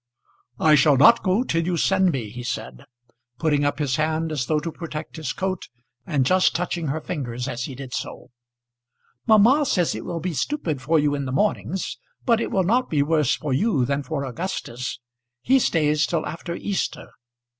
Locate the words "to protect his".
4.59-5.31